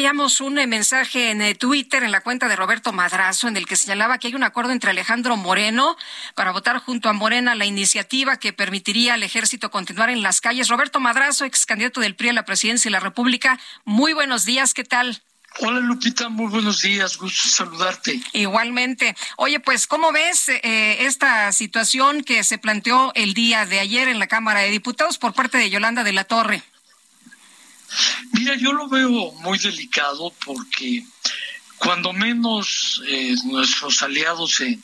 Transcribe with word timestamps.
Veíamos 0.00 0.40
un 0.40 0.54
mensaje 0.54 1.30
en 1.30 1.54
Twitter 1.58 2.02
en 2.02 2.10
la 2.10 2.22
cuenta 2.22 2.48
de 2.48 2.56
Roberto 2.56 2.90
Madrazo 2.90 3.48
en 3.48 3.58
el 3.58 3.66
que 3.66 3.76
señalaba 3.76 4.16
que 4.16 4.28
hay 4.28 4.34
un 4.34 4.42
acuerdo 4.42 4.72
entre 4.72 4.92
Alejandro 4.92 5.36
Moreno 5.36 5.94
para 6.34 6.52
votar 6.52 6.78
junto 6.78 7.10
a 7.10 7.12
Morena 7.12 7.54
la 7.54 7.66
iniciativa 7.66 8.38
que 8.38 8.54
permitiría 8.54 9.12
al 9.12 9.22
ejército 9.24 9.70
continuar 9.70 10.08
en 10.08 10.22
las 10.22 10.40
calles. 10.40 10.68
Roberto 10.68 11.00
Madrazo, 11.00 11.44
ex 11.44 11.66
candidato 11.66 12.00
del 12.00 12.16
PRI 12.16 12.30
a 12.30 12.32
la 12.32 12.46
presidencia 12.46 12.88
de 12.88 12.92
la 12.92 13.00
República. 13.00 13.60
Muy 13.84 14.14
buenos 14.14 14.46
días, 14.46 14.72
¿qué 14.72 14.84
tal? 14.84 15.22
Hola 15.58 15.80
Lupita, 15.80 16.30
muy 16.30 16.46
buenos 16.46 16.80
días, 16.80 17.18
gusto 17.18 17.50
saludarte. 17.50 18.22
Igualmente. 18.32 19.14
Oye, 19.36 19.60
pues, 19.60 19.86
¿cómo 19.86 20.12
ves 20.12 20.48
eh, 20.48 21.04
esta 21.04 21.52
situación 21.52 22.24
que 22.24 22.42
se 22.42 22.56
planteó 22.56 23.12
el 23.14 23.34
día 23.34 23.66
de 23.66 23.80
ayer 23.80 24.08
en 24.08 24.18
la 24.18 24.28
Cámara 24.28 24.60
de 24.60 24.70
Diputados 24.70 25.18
por 25.18 25.34
parte 25.34 25.58
de 25.58 25.68
Yolanda 25.68 26.04
de 26.04 26.12
la 26.14 26.24
Torre? 26.24 26.62
Mira, 28.32 28.54
yo 28.54 28.72
lo 28.72 28.88
veo 28.88 29.32
muy 29.32 29.58
delicado 29.58 30.32
porque 30.44 31.04
cuando 31.78 32.12
menos 32.12 33.02
eh, 33.06 33.34
nuestros 33.44 34.02
aliados 34.02 34.60
en 34.60 34.82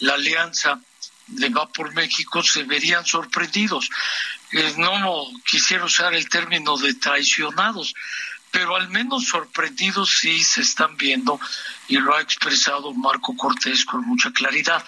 la 0.00 0.14
alianza 0.14 0.80
de 1.26 1.48
Va 1.48 1.66
por 1.72 1.94
México 1.94 2.42
se 2.42 2.64
verían 2.64 3.04
sorprendidos. 3.06 3.88
Eh, 4.52 4.74
no 4.76 5.26
quisiera 5.44 5.84
usar 5.84 6.14
el 6.14 6.28
término 6.28 6.76
de 6.76 6.94
traicionados, 6.94 7.94
pero 8.50 8.76
al 8.76 8.88
menos 8.88 9.26
sorprendidos 9.26 10.18
sí 10.20 10.44
se 10.44 10.60
están 10.60 10.96
viendo 10.96 11.40
y 11.88 11.96
lo 11.96 12.14
ha 12.14 12.20
expresado 12.20 12.92
Marco 12.92 13.34
Cortés 13.36 13.84
con 13.84 14.06
mucha 14.06 14.30
claridad. 14.32 14.84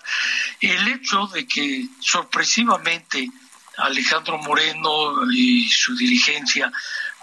El 0.61 0.87
hecho 0.89 1.27
de 1.29 1.47
que 1.47 1.89
sorpresivamente 2.01 3.31
Alejandro 3.79 4.39
Moreno 4.39 5.31
y 5.33 5.69
su 5.69 5.97
dirigencia 5.97 6.73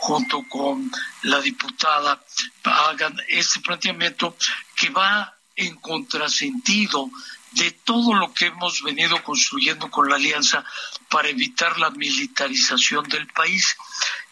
junto 0.04 0.44
con 0.50 0.92
la 1.22 1.40
diputada 1.40 2.22
hagan 2.66 3.16
ese 3.30 3.62
planteamiento 3.62 4.36
que 4.76 4.90
va 4.90 5.34
en 5.56 5.78
contrasentido 5.78 7.10
de 7.52 7.72
todo 7.72 8.14
lo 8.14 8.34
que 8.34 8.48
hemos 8.48 8.84
venido 8.84 9.24
construyendo 9.24 9.90
con 9.90 10.10
la 10.10 10.18
alianza 10.18 10.66
para 11.10 11.30
evitar 11.30 11.80
la 11.80 11.90
militarización 11.92 13.08
del 13.08 13.28
país. 13.28 13.78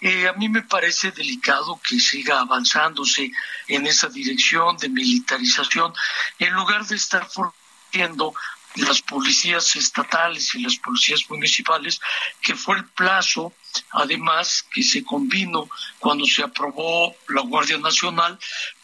Eh, 0.01 0.27
a 0.27 0.33
mí 0.33 0.49
me 0.49 0.63
parece 0.63 1.11
delicado 1.11 1.79
que 1.87 2.01
siga 2.01 2.41
avanzándose 2.41 3.31
en 3.69 3.87
esa 3.87 4.09
dirección 4.09 4.75
de 4.75 4.89
militarización 4.89 5.93
en 6.37 6.51
lugar 6.53 6.85
de 6.85 6.97
estar 6.97 7.25
fortaleciendo 7.29 8.33
las 8.75 9.01
policías 9.01 9.73
estatales 9.77 10.53
y 10.55 10.59
las 10.63 10.75
policías 10.77 11.29
municipales, 11.29 12.01
que 12.41 12.55
fue 12.55 12.75
el 12.75 12.85
plazo, 12.85 13.53
además, 13.91 14.65
que 14.71 14.83
se 14.83 15.03
convino 15.03 15.69
cuando 15.99 16.25
se 16.25 16.43
aprobó 16.43 17.15
la 17.29 17.41
Guardia 17.41 17.77
Nacional, 17.77 18.37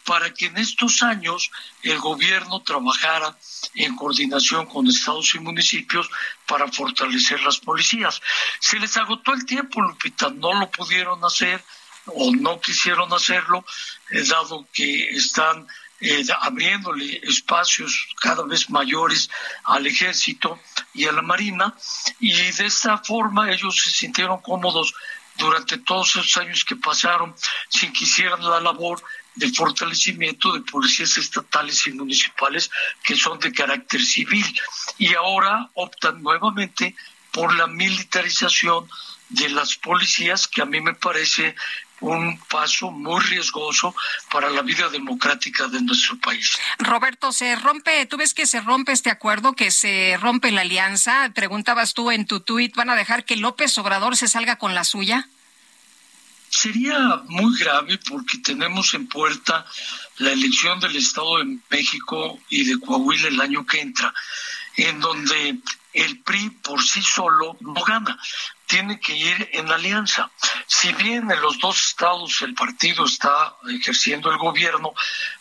para 0.04 0.32
que 0.32 0.46
en 0.46 0.56
estos 0.56 1.02
años 1.02 1.50
el 1.82 1.98
gobierno 1.98 2.62
trabajara 2.62 3.36
en 3.74 3.94
coordinación 3.94 4.66
con 4.66 4.86
estados 4.86 5.34
y 5.34 5.38
municipios 5.38 6.08
para 6.46 6.66
fortalecer 6.72 7.40
las 7.42 7.58
policías. 7.58 8.20
Se 8.58 8.78
les 8.78 8.96
agotó 8.96 9.34
el 9.34 9.44
tiempo, 9.44 9.82
Lupita, 9.82 10.30
no 10.30 10.54
lo 10.54 10.70
pudieron 10.70 11.22
hacer 11.24 11.62
o 12.06 12.30
no 12.34 12.60
quisieron 12.60 13.12
hacerlo, 13.12 13.64
eh, 14.10 14.24
dado 14.24 14.66
que 14.72 15.10
están 15.10 15.66
eh, 16.00 16.24
abriéndole 16.40 17.20
espacios 17.24 18.08
cada 18.20 18.44
vez 18.44 18.70
mayores 18.70 19.28
al 19.64 19.86
ejército 19.86 20.60
y 20.94 21.06
a 21.06 21.12
la 21.12 21.22
marina. 21.22 21.74
Y 22.20 22.32
de 22.32 22.66
esta 22.66 22.98
forma 22.98 23.50
ellos 23.50 23.80
se 23.82 23.90
sintieron 23.90 24.40
cómodos 24.40 24.94
durante 25.36 25.78
todos 25.78 26.10
esos 26.10 26.36
años 26.36 26.64
que 26.64 26.76
pasaron 26.76 27.34
sin 27.68 27.92
que 27.92 28.04
hicieran 28.04 28.42
la 28.42 28.60
labor 28.60 29.02
de 29.34 29.52
fortalecimiento 29.52 30.52
de 30.52 30.60
policías 30.60 31.16
estatales 31.16 31.86
y 31.86 31.92
municipales 31.92 32.70
que 33.04 33.14
son 33.14 33.38
de 33.38 33.52
carácter 33.52 34.00
civil. 34.00 34.46
Y 34.98 35.14
ahora 35.14 35.70
optan 35.74 36.22
nuevamente 36.22 36.94
por 37.32 37.54
la 37.54 37.68
militarización 37.68 38.88
de 39.28 39.48
las 39.50 39.76
policías 39.76 40.48
que 40.48 40.62
a 40.62 40.66
mí 40.66 40.80
me 40.80 40.94
parece 40.94 41.54
un 42.00 42.38
paso 42.48 42.90
muy 42.90 43.20
riesgoso 43.24 43.94
para 44.30 44.50
la 44.50 44.62
vida 44.62 44.88
democrática 44.88 45.66
de 45.68 45.82
nuestro 45.82 46.16
país. 46.18 46.56
Roberto, 46.78 47.32
se 47.32 47.56
rompe, 47.56 48.06
tú 48.06 48.16
ves 48.16 48.34
que 48.34 48.46
se 48.46 48.60
rompe 48.60 48.92
este 48.92 49.10
acuerdo, 49.10 49.54
que 49.54 49.70
se 49.70 50.16
rompe 50.20 50.52
la 50.52 50.62
alianza. 50.62 51.30
Preguntabas 51.34 51.94
tú 51.94 52.10
en 52.10 52.26
tu 52.26 52.40
tuit, 52.40 52.74
¿van 52.76 52.90
a 52.90 52.96
dejar 52.96 53.24
que 53.24 53.36
López 53.36 53.76
Obrador 53.78 54.16
se 54.16 54.28
salga 54.28 54.56
con 54.56 54.74
la 54.74 54.84
suya? 54.84 55.28
Sería 56.50 57.22
muy 57.26 57.58
grave 57.58 57.98
porque 58.08 58.38
tenemos 58.38 58.94
en 58.94 59.06
puerta 59.06 59.66
la 60.16 60.32
elección 60.32 60.80
del 60.80 60.96
Estado 60.96 61.38
de 61.38 61.58
México 61.68 62.38
y 62.48 62.64
de 62.64 62.80
Coahuila 62.80 63.28
el 63.28 63.40
año 63.40 63.66
que 63.66 63.80
entra, 63.80 64.14
en 64.76 64.98
donde 64.98 65.58
el 65.92 66.20
PRI 66.20 66.50
por 66.50 66.82
sí 66.82 67.02
solo 67.02 67.56
no 67.60 67.74
gana 67.84 68.18
tiene 68.68 69.00
que 69.00 69.14
ir 69.16 69.50
en 69.52 69.70
alianza. 69.72 70.30
Si 70.66 70.92
bien 70.92 71.30
en 71.30 71.40
los 71.40 71.58
dos 71.58 71.88
estados 71.88 72.40
el 72.42 72.54
partido 72.54 73.04
está 73.04 73.56
ejerciendo 73.68 74.30
el 74.30 74.38
gobierno, 74.38 74.92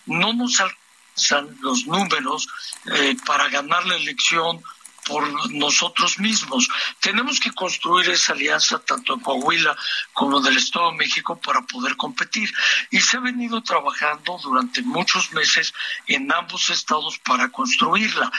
no 0.08 0.34
nos 0.34 0.60
alcanzan 0.60 1.56
los 1.62 1.86
números 1.86 2.48
eh, 2.86 3.16
para 3.26 3.50
ganar 3.50 3.86
la 3.86 3.98
elección 3.98 4.64
por 5.06 5.52
nosotros 5.54 6.20
mismos. 6.20 6.68
Tenemos 7.00 7.40
que 7.40 7.52
construir 7.52 8.10
esa 8.10 8.34
alianza 8.34 8.80
tanto 8.80 9.14
en 9.14 9.22
Coahuila 9.22 9.76
como 10.14 10.40
en 10.40 10.48
el 10.48 10.58
Estado 10.58 10.92
de 10.92 10.98
México 10.98 11.40
para 11.40 11.62
poder 11.62 11.96
competir. 11.96 12.52
Y 12.92 13.00
se 13.00 13.18
ha 13.18 13.22
venido 13.22 13.62
trabajando 13.62 14.38
durante 14.44 14.82
muchos 14.82 15.32
meses 15.32 15.74
en 16.08 16.32
ambos 16.32 16.70
estados 16.70 17.20
para 17.20 17.50
construirla, 17.50 18.32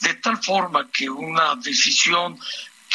de 0.00 0.14
tal 0.14 0.42
forma 0.42 0.90
que 0.90 1.08
una 1.08 1.54
decisión 1.56 2.38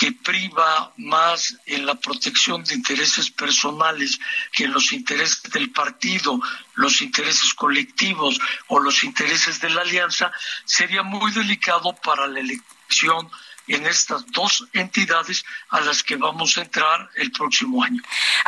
que 0.02 0.14
priva 0.14 0.92
más 0.98 1.56
en 1.68 1.86
la 1.86 1.94
protección 1.94 2.64
de 2.64 2.74
intereses 2.74 3.30
personales 3.30 4.20
que 4.52 4.64
en 4.64 4.74
los 4.74 4.94
intereses 4.94 5.44
del 5.44 5.70
partido, 5.70 6.42
los 6.74 7.04
intereses 7.04 7.54
colectivos 7.54 8.40
o 8.70 8.80
los 8.80 9.04
intereses 9.04 9.62
de 9.62 9.70
la 9.70 9.82
alianza, 9.82 10.32
sería 10.66 11.04
muy 11.04 11.32
delicado 11.32 11.94
para 12.04 12.26
la 12.26 12.40
elección 12.40 13.30
en 13.68 13.86
estas 13.86 14.26
dos 14.32 14.66
entidades 14.74 15.46
a 15.70 15.82
las 15.82 16.02
que 16.02 16.16
vamos 16.16 16.58
a 16.58 16.64
entrar 16.64 17.08
el 17.18 17.32
próximo 17.32 17.84
año. 17.84 18.02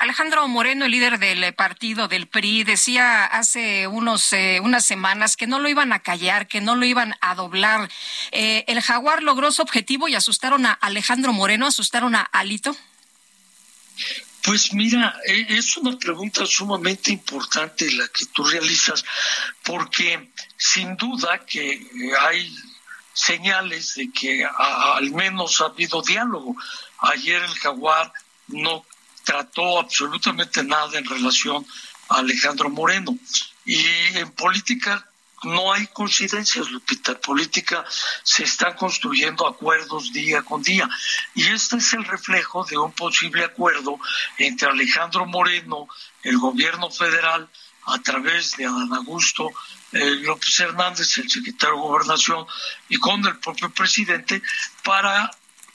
Alejandro 0.04 0.46
Moreno, 0.50 0.84
el 0.84 0.92
líder 0.92 1.18
del 1.18 1.54
partido 1.54 2.10
del 2.10 2.28
PRI, 2.28 2.66
decía 2.66 3.24
hace 3.24 3.88
unos 3.88 4.34
eh, 4.34 4.60
unas 4.62 4.86
semanas 4.86 5.38
que 5.38 5.48
no 5.48 5.60
lo 5.60 5.70
iban 5.70 5.94
a 5.94 6.00
callar, 6.00 6.50
que 6.50 6.60
no 6.60 6.76
lo 6.76 6.86
iban 6.86 7.16
a 7.22 7.36
doblar. 7.36 7.90
Eh, 8.32 8.66
¿El 8.68 8.82
jaguar 8.82 9.24
logró 9.24 9.50
su 9.54 9.62
objetivo 9.62 10.10
y 10.10 10.16
asustaron 10.16 10.66
a 10.66 10.74
Alejandro 10.74 11.32
Moreno, 11.32 11.68
asustaron 11.68 12.16
a 12.16 12.22
Alito? 12.22 12.76
Pues 14.42 14.74
mira, 14.74 15.16
e, 15.26 15.46
es 15.48 15.78
una 15.78 15.98
pregunta 15.98 16.46
sumamente 16.46 17.14
importante 17.14 17.90
la 17.90 18.10
que 18.10 18.26
tú 18.26 18.44
realizas, 18.44 19.06
porque 19.64 20.32
sin 20.58 20.98
duda 20.98 21.46
que 21.46 21.82
hay 22.20 22.54
señales 23.14 23.96
de 23.96 24.12
que 24.12 24.46
al 24.46 25.12
menos 25.12 25.62
ha 25.62 25.68
habido 25.68 26.02
diálogo. 26.02 26.58
Ayer 27.00 27.42
el 27.42 27.56
jaguar 27.56 28.12
no 28.48 28.86
trató 29.24 29.80
absolutamente 29.80 30.64
nada 30.64 30.98
en 30.98 31.06
relación 31.06 31.66
a 32.10 32.18
Alejandro 32.18 32.70
Moreno. 32.70 33.18
Y 33.66 33.86
en 34.18 34.32
política 34.32 35.08
no 35.44 35.74
hay 35.74 35.88
coincidencias, 35.88 36.70
Lupita. 36.70 37.20
Política 37.20 37.84
se 38.24 38.44
están 38.44 38.76
construyendo 38.76 39.48
acuerdos 39.48 40.12
día 40.14 40.42
con 40.42 40.64
día. 40.64 40.90
Y 41.36 41.48
este 41.48 41.78
es 41.78 41.94
el 41.94 42.06
reflejo 42.06 42.64
de 42.66 42.78
un 42.78 42.92
posible 42.94 43.44
acuerdo 43.44 44.00
entre 44.38 44.70
Alejandro 44.70 45.26
Moreno, 45.26 45.88
el 46.24 46.38
gobierno 46.38 46.90
federal, 46.90 47.50
a 47.86 48.00
través 48.00 48.56
de 48.56 48.66
Adán 48.66 48.94
Augusto 48.94 49.52
eh, 49.92 50.16
López 50.22 50.58
Hernández, 50.62 51.18
el 51.18 51.30
secretario 51.30 51.76
de 51.76 51.82
Gobernación, 51.82 52.46
y 52.88 52.98
con 52.98 53.26
el 53.26 53.38
propio 53.40 53.70
presidente 53.72 54.42
para 54.84 55.30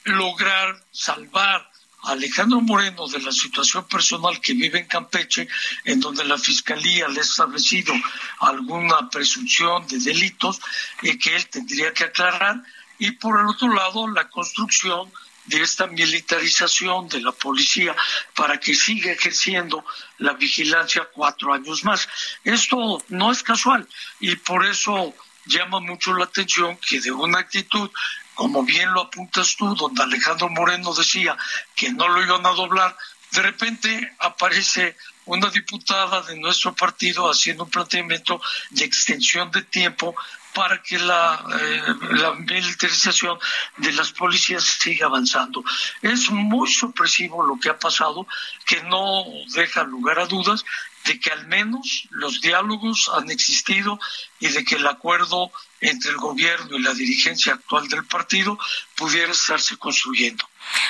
lograr 0.05 0.83
salvar 0.91 1.68
Alejandro 2.03 2.61
Moreno 2.61 3.07
de 3.07 3.19
la 3.19 3.31
situación 3.31 3.85
personal 3.87 4.39
que 4.39 4.53
vive 4.53 4.79
en 4.79 4.87
Campeche, 4.87 5.47
en 5.83 5.99
donde 5.99 6.23
la 6.23 6.37
Fiscalía 6.37 7.07
le 7.07 7.19
ha 7.19 7.23
establecido 7.23 7.93
alguna 8.39 9.09
presunción 9.09 9.85
de 9.87 9.99
delitos 9.99 10.59
y 11.01 11.17
que 11.17 11.35
él 11.35 11.47
tendría 11.47 11.93
que 11.93 12.05
aclarar, 12.05 12.63
y 12.97 13.11
por 13.11 13.39
el 13.39 13.47
otro 13.47 13.73
lado 13.73 14.07
la 14.07 14.29
construcción 14.29 15.11
de 15.45 15.61
esta 15.61 15.87
militarización 15.87 17.07
de 17.07 17.21
la 17.21 17.31
policía 17.31 17.95
para 18.35 18.59
que 18.59 18.75
siga 18.75 19.11
ejerciendo 19.11 19.83
la 20.19 20.33
vigilancia 20.33 21.09
cuatro 21.11 21.53
años 21.53 21.83
más. 21.83 22.07
Esto 22.43 23.03
no 23.09 23.31
es 23.31 23.41
casual 23.41 23.87
y 24.19 24.35
por 24.35 24.65
eso 24.65 25.13
llama 25.45 25.79
mucho 25.79 26.13
la 26.13 26.25
atención 26.25 26.77
que 26.77 27.01
de 27.01 27.11
una 27.11 27.39
actitud 27.39 27.89
como 28.39 28.63
bien 28.63 28.93
lo 28.93 29.01
apuntas 29.01 29.57
tú, 29.57 29.75
donde 29.75 30.01
Alejandro 30.01 30.47
Moreno 30.47 30.93
decía 30.93 31.35
que 31.75 31.91
no 31.91 32.07
lo 32.07 32.23
iban 32.23 32.45
a 32.45 32.51
doblar, 32.51 32.95
de 33.31 33.41
repente 33.41 34.15
aparece 34.17 34.95
una 35.25 35.49
diputada 35.49 36.21
de 36.21 36.39
nuestro 36.39 36.73
partido 36.73 37.29
haciendo 37.29 37.65
un 37.65 37.69
planteamiento 37.69 38.41
de 38.69 38.85
extensión 38.85 39.51
de 39.51 39.63
tiempo 39.63 40.15
para 40.53 40.81
que 40.81 40.97
la, 40.97 41.43
eh, 41.59 41.81
la, 42.11 42.33
militarización 42.33 43.37
de 43.77 43.91
las 43.93 44.11
policías 44.11 44.63
siga 44.63 45.05
avanzando. 45.05 45.63
Es 46.01 46.29
muy 46.29 46.71
sorpresivo 46.71 47.45
lo 47.45 47.59
que 47.59 47.69
ha 47.69 47.77
pasado, 47.77 48.27
que 48.65 48.81
no 48.83 49.25
deja 49.53 49.83
lugar 49.83 50.19
a 50.19 50.25
dudas 50.25 50.65
de 51.05 51.19
que 51.19 51.31
al 51.31 51.47
menos 51.47 52.07
los 52.11 52.41
diálogos 52.41 53.09
han 53.15 53.31
existido 53.31 53.99
y 54.39 54.47
de 54.47 54.63
que 54.63 54.75
el 54.75 54.87
acuerdo 54.87 55.51
entre 55.79 56.11
el 56.11 56.17
gobierno 56.17 56.77
y 56.77 56.81
la 56.81 56.93
dirigencia 56.93 57.53
actual 57.53 57.87
del 57.87 58.05
partido 58.05 58.59
pudiera 58.95 59.31
estarse 59.31 59.77
construyendo. 59.77 60.47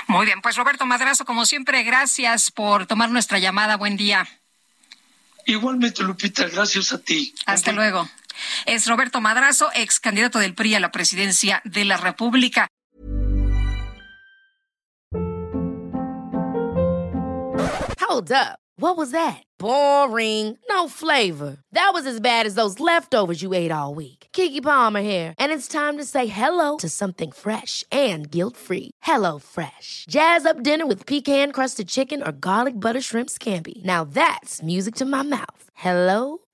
Muy 0.07 0.25
bien, 0.25 0.41
pues 0.41 0.55
Roberto 0.55 0.85
Madrazo, 0.85 1.25
como 1.25 1.45
siempre, 1.45 1.83
gracias 1.83 2.51
por 2.51 2.87
tomar 2.87 3.09
nuestra 3.11 3.39
llamada. 3.39 3.77
Buen 3.77 3.97
día. 3.97 4.27
Igualmente, 5.45 6.03
Lupita, 6.03 6.47
gracias 6.47 6.91
a 6.91 6.99
ti. 6.99 7.33
Hasta 7.45 7.71
luego. 7.71 8.09
Es 8.71 8.85
Roberto 8.85 9.19
Madrazo, 9.19 9.71
ex 9.73 9.99
candidato 9.99 10.37
del 10.37 10.53
PRI 10.53 10.75
a 10.75 10.79
la 10.79 10.91
presidencia 10.91 11.59
de 11.65 11.85
la 11.85 11.97
República. 11.97 12.67
Hold 17.99 18.31
up. 18.31 18.59
What 18.77 18.95
was 18.95 19.09
that? 19.09 19.41
Boring. 19.57 20.55
No 20.69 20.87
flavor. 20.87 21.57
That 21.71 21.93
was 21.95 22.05
as 22.05 22.21
bad 22.21 22.45
as 22.45 22.53
those 22.53 22.79
leftovers 22.79 23.41
you 23.41 23.55
ate 23.55 23.71
all 23.71 23.95
week. 23.95 24.27
Kiki 24.33 24.61
Palmer 24.61 25.01
here, 25.01 25.33
and 25.39 25.51
it's 25.51 25.67
time 25.67 25.97
to 25.97 26.05
say 26.05 26.27
hello 26.27 26.77
to 26.77 26.89
something 26.89 27.31
fresh 27.31 27.83
and 27.91 28.29
guilt-free. 28.29 28.91
Hello 29.01 29.39
Fresh. 29.39 30.05
Jazz 30.07 30.45
up 30.45 30.61
dinner 30.61 30.85
with 30.85 31.07
pecan-crusted 31.07 31.87
chicken 31.87 32.21
or 32.21 32.31
garlic 32.31 32.79
butter 32.79 33.01
shrimp 33.01 33.29
scampi. 33.29 33.83
Now 33.83 34.03
that's 34.03 34.61
music 34.61 34.93
to 34.95 35.05
my 35.05 35.23
mouth. 35.23 35.63
Hello 35.73 36.37